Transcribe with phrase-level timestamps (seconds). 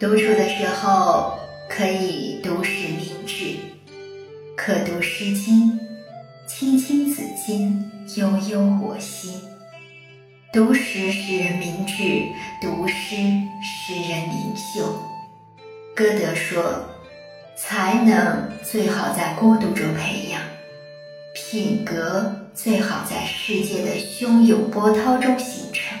[0.00, 1.36] 独处的时候
[1.68, 3.56] 可以读史明志，
[4.56, 5.72] 可读《诗经》，
[6.46, 7.84] 青青子衿，
[8.16, 9.40] 悠悠我心。
[10.52, 12.22] 读史使人明智，
[12.62, 13.16] 读诗
[13.60, 15.02] 使人灵秀。
[15.96, 16.80] 歌德说
[17.58, 20.40] ：“才能最好在孤独中培养，
[21.34, 25.98] 品格最好在世界的汹涌波涛中形成。”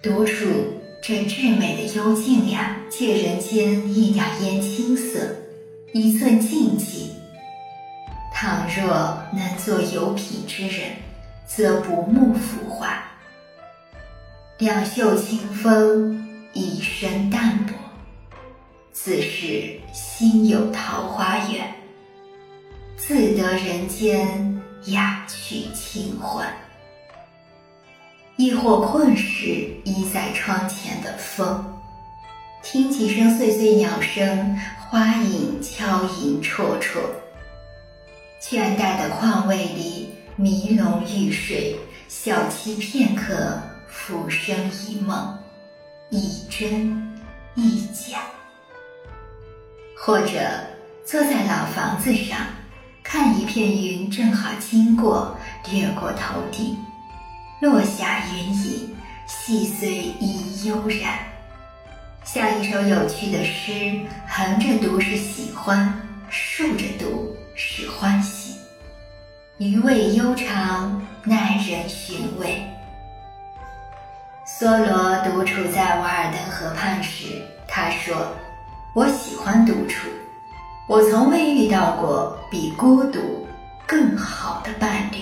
[0.00, 0.46] 独处
[1.04, 5.34] 这至美的幽静呀，借人间一点烟青色，
[5.92, 7.08] 一寸静寂。
[8.32, 10.92] 倘若能做有品之人，
[11.44, 13.02] 则不慕浮华。
[14.58, 17.74] 两袖清风，一身淡泊，
[18.92, 21.74] 自是心有桃花源，
[22.96, 26.46] 自得人间雅趣清欢。
[28.42, 31.64] 亦或困时，依在窗前的风，
[32.60, 36.98] 听几声碎碎鸟声，花影悄影绰绰。
[38.40, 41.76] 倦怠的况味里，迷龙欲睡，
[42.08, 43.62] 小憩片刻。
[43.86, 45.38] 浮生一梦，
[46.10, 47.16] 一真
[47.54, 48.18] 一假。
[49.96, 50.40] 或者
[51.04, 52.38] 坐在老房子上，
[53.04, 55.36] 看一片云正好经过，
[55.70, 56.76] 掠过头顶，
[57.62, 58.90] 落下云影，
[59.28, 61.16] 细碎亦悠然，
[62.24, 64.00] 像一首有趣的诗。
[64.26, 65.94] 横着读是喜欢，
[66.28, 68.56] 竖着读是欢喜，
[69.58, 72.60] 余味悠长，耐人寻味。
[74.44, 77.26] 梭罗独处在瓦尔登河畔时，
[77.68, 78.26] 他说
[78.92, 80.08] ：“我喜欢独处，
[80.88, 83.46] 我从未遇到过比孤独
[83.86, 85.18] 更好的伴侣。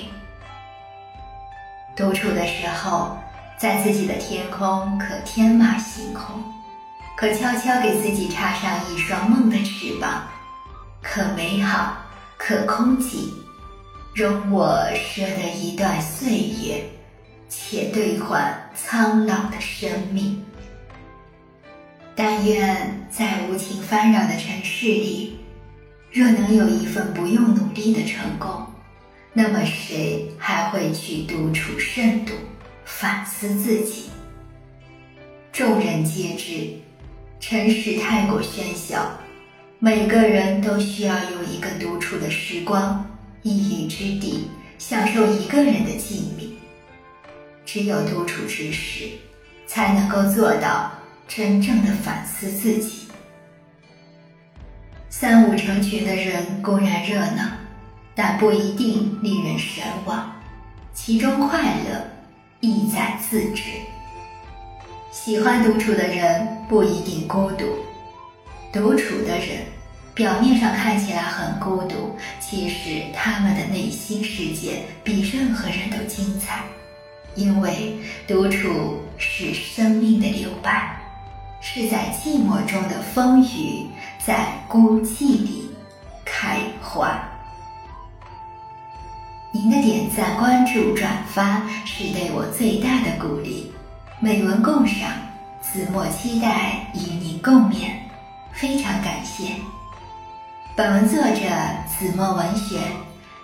[1.97, 3.19] 独处的时候，
[3.59, 6.43] 在自己的天空可天马行空，
[7.17, 10.25] 可悄悄给自己插上一双梦的翅膀，
[11.03, 11.97] 可美好，
[12.39, 13.31] 可空寂，
[14.15, 16.85] 容我赊得一段岁月。”
[17.53, 20.41] 且兑换苍老的生命。
[22.15, 25.41] 但愿在无情纷扰的城市里，
[26.13, 28.65] 若能有一份不用努力的成功，
[29.33, 32.33] 那么谁还会去独处慎独，
[32.85, 34.11] 反思自己？
[35.53, 36.75] 众人皆知，
[37.39, 39.09] 城市太过喧嚣，
[39.79, 43.09] 每个人都需要有一个独处的时光，
[43.43, 44.49] 一隅之地，
[44.79, 46.51] 享受一个人的静谧。
[47.65, 49.09] 只有独处之时，
[49.65, 50.91] 才能够做到
[51.29, 53.07] 真正的反思自己。
[55.09, 57.49] 三五成群的人固然热闹，
[58.15, 60.31] 但不一定令人神往，
[60.93, 62.11] 其中快乐
[62.61, 63.65] 意在自知。
[65.11, 67.65] 喜欢独处的人不一定孤独，
[68.73, 69.65] 独处的人
[70.15, 76.63] 表面上看起来很孤独，其实他们的内心世界比任何人都精彩。
[77.37, 77.97] 因为
[78.27, 81.01] 独处是生命的留白，
[81.61, 83.87] 是在寂寞中的风雨，
[84.19, 85.71] 在孤寂里
[86.25, 87.23] 开花。
[89.53, 93.73] 您的点赞、关注、转发是对我最大的鼓励。
[94.21, 95.11] 美文共赏，
[95.61, 97.91] 子墨期待与您共勉，
[98.53, 99.55] 非常感谢。
[100.77, 101.41] 本文作者
[101.89, 102.79] 子墨文学，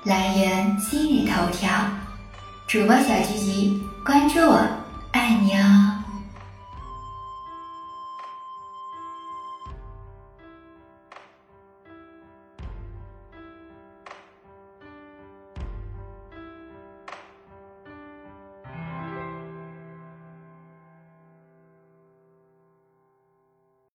[0.05, 1.69] 来源今日头条。
[2.69, 4.65] 主播小菊菊，关注我，
[5.11, 5.96] 爱你哦。